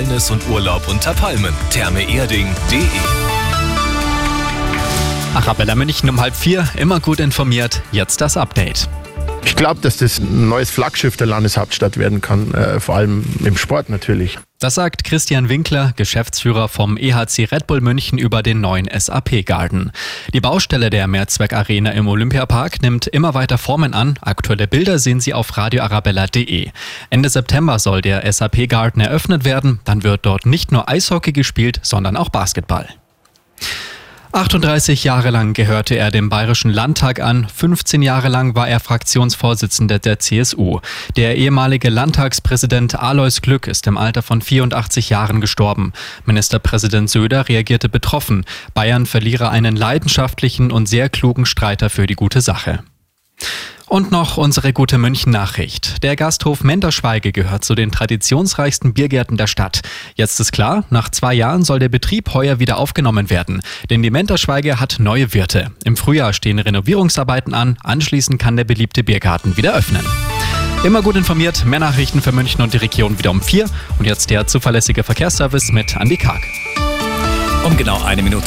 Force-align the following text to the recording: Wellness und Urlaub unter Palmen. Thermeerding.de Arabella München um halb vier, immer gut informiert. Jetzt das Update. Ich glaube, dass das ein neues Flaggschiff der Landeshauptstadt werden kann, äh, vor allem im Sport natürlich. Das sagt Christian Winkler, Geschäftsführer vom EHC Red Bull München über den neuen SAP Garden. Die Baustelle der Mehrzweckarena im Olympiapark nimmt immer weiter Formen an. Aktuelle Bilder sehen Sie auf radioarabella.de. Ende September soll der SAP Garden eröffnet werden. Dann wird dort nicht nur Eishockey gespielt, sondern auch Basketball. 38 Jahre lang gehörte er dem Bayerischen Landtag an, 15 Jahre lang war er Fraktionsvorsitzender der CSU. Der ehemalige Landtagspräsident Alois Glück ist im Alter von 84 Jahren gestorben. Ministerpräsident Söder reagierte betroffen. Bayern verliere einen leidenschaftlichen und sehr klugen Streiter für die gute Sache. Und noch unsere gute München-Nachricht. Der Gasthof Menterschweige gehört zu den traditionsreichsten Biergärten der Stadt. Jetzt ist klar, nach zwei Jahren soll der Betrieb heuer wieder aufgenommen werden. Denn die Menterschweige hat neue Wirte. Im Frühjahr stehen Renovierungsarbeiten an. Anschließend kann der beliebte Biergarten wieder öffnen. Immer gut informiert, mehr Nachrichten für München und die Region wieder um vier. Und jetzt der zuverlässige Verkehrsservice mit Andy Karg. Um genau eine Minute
Wellness 0.00 0.30
und 0.30 0.48
Urlaub 0.48 0.88
unter 0.88 1.12
Palmen. 1.12 1.52
Thermeerding.de 1.68 2.80
Arabella 5.34 5.74
München 5.74 6.08
um 6.08 6.18
halb 6.18 6.34
vier, 6.34 6.66
immer 6.78 7.00
gut 7.00 7.20
informiert. 7.20 7.82
Jetzt 7.92 8.22
das 8.22 8.38
Update. 8.38 8.88
Ich 9.44 9.56
glaube, 9.56 9.80
dass 9.80 9.98
das 9.98 10.18
ein 10.18 10.48
neues 10.48 10.70
Flaggschiff 10.70 11.16
der 11.16 11.26
Landeshauptstadt 11.26 11.96
werden 11.96 12.20
kann, 12.20 12.52
äh, 12.54 12.80
vor 12.80 12.96
allem 12.96 13.24
im 13.44 13.56
Sport 13.56 13.88
natürlich. 13.88 14.38
Das 14.58 14.74
sagt 14.74 15.04
Christian 15.04 15.48
Winkler, 15.48 15.94
Geschäftsführer 15.96 16.68
vom 16.68 16.98
EHC 16.98 17.48
Red 17.50 17.66
Bull 17.66 17.80
München 17.80 18.18
über 18.18 18.42
den 18.42 18.60
neuen 18.60 18.88
SAP 18.94 19.42
Garden. 19.46 19.90
Die 20.34 20.40
Baustelle 20.40 20.90
der 20.90 21.06
Mehrzweckarena 21.06 21.92
im 21.92 22.06
Olympiapark 22.08 22.82
nimmt 22.82 23.06
immer 23.06 23.32
weiter 23.32 23.56
Formen 23.56 23.94
an. 23.94 24.18
Aktuelle 24.20 24.68
Bilder 24.68 24.98
sehen 24.98 25.20
Sie 25.20 25.32
auf 25.32 25.56
radioarabella.de. 25.56 26.68
Ende 27.08 27.28
September 27.30 27.78
soll 27.78 28.02
der 28.02 28.30
SAP 28.30 28.68
Garden 28.68 29.00
eröffnet 29.00 29.46
werden. 29.46 29.80
Dann 29.84 30.02
wird 30.02 30.26
dort 30.26 30.44
nicht 30.44 30.72
nur 30.72 30.90
Eishockey 30.90 31.32
gespielt, 31.32 31.80
sondern 31.82 32.18
auch 32.18 32.28
Basketball. 32.28 32.86
38 34.32 35.02
Jahre 35.02 35.30
lang 35.30 35.54
gehörte 35.54 35.96
er 35.96 36.12
dem 36.12 36.28
Bayerischen 36.28 36.70
Landtag 36.70 37.18
an, 37.20 37.48
15 37.48 38.00
Jahre 38.00 38.28
lang 38.28 38.54
war 38.54 38.68
er 38.68 38.78
Fraktionsvorsitzender 38.78 39.98
der 39.98 40.20
CSU. 40.20 40.78
Der 41.16 41.36
ehemalige 41.36 41.90
Landtagspräsident 41.90 42.96
Alois 42.96 43.40
Glück 43.42 43.66
ist 43.66 43.88
im 43.88 43.98
Alter 43.98 44.22
von 44.22 44.40
84 44.40 45.10
Jahren 45.10 45.40
gestorben. 45.40 45.92
Ministerpräsident 46.26 47.10
Söder 47.10 47.48
reagierte 47.48 47.88
betroffen. 47.88 48.44
Bayern 48.72 49.06
verliere 49.06 49.50
einen 49.50 49.74
leidenschaftlichen 49.74 50.70
und 50.70 50.86
sehr 50.86 51.08
klugen 51.08 51.44
Streiter 51.44 51.90
für 51.90 52.06
die 52.06 52.14
gute 52.14 52.40
Sache. 52.40 52.84
Und 53.90 54.12
noch 54.12 54.36
unsere 54.36 54.72
gute 54.72 54.98
München-Nachricht. 54.98 56.04
Der 56.04 56.14
Gasthof 56.14 56.62
Menterschweige 56.62 57.32
gehört 57.32 57.64
zu 57.64 57.74
den 57.74 57.90
traditionsreichsten 57.90 58.94
Biergärten 58.94 59.36
der 59.36 59.48
Stadt. 59.48 59.80
Jetzt 60.14 60.38
ist 60.38 60.52
klar, 60.52 60.84
nach 60.90 61.08
zwei 61.08 61.34
Jahren 61.34 61.64
soll 61.64 61.80
der 61.80 61.88
Betrieb 61.88 62.32
heuer 62.32 62.60
wieder 62.60 62.76
aufgenommen 62.76 63.30
werden. 63.30 63.62
Denn 63.90 64.00
die 64.00 64.12
Menterschweige 64.12 64.78
hat 64.78 64.98
neue 65.00 65.34
Wirte. 65.34 65.72
Im 65.82 65.96
Frühjahr 65.96 66.32
stehen 66.32 66.60
Renovierungsarbeiten 66.60 67.52
an. 67.52 67.78
Anschließend 67.82 68.40
kann 68.40 68.56
der 68.56 68.62
beliebte 68.62 69.02
Biergarten 69.02 69.56
wieder 69.56 69.74
öffnen. 69.74 70.06
Immer 70.84 71.02
gut 71.02 71.16
informiert, 71.16 71.64
mehr 71.64 71.80
Nachrichten 71.80 72.22
für 72.22 72.30
München 72.30 72.62
und 72.62 72.72
die 72.72 72.78
Region 72.78 73.18
wieder 73.18 73.32
um 73.32 73.42
vier. 73.42 73.66
Und 73.98 74.04
jetzt 74.04 74.30
der 74.30 74.46
zuverlässige 74.46 75.02
Verkehrsservice 75.02 75.72
mit 75.72 75.96
Andy 75.96 76.16
Karg. 76.16 76.44
Um 77.64 77.76
genau 77.76 78.00
eine 78.04 78.22
Minute 78.22 78.46